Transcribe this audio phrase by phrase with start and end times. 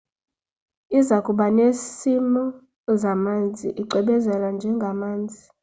[0.99, 2.43] izakuba nesimo
[3.01, 5.41] zamanzi icwebezela njengamazi